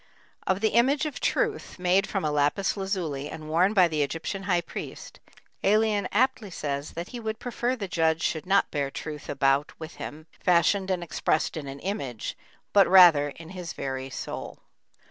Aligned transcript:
Of 0.47 0.61
the 0.61 0.69
image 0.69 1.05
of 1.05 1.19
Truth, 1.19 1.77
made 1.77 2.07
from 2.09 2.25
a 2.25 2.31
lapis 2.31 2.75
lazuli 2.75 3.29
and 3.29 3.47
worn 3.47 3.75
by 3.75 3.87
the 3.87 4.01
Egyptian 4.01 4.41
high 4.49 4.61
priest, 4.61 5.19
Ælian 5.63 6.07
aptly 6.11 6.49
says 6.49 6.93
that 6.93 7.09
he 7.09 7.19
would 7.19 7.37
prefer 7.37 7.75
the 7.75 7.87
judge 7.87 8.23
should 8.23 8.47
not 8.47 8.71
bear 8.71 8.89
Truth 8.89 9.29
about 9.29 9.79
with 9.79 9.97
him, 9.97 10.25
fashioned 10.39 10.89
and 10.89 11.03
expressed 11.03 11.55
in 11.55 11.67
an 11.67 11.79
image, 11.81 12.35
but 12.73 12.87
rather 12.87 13.29
in 13.29 13.49
his 13.49 13.73
very 13.73 14.09
soul. 14.09 14.57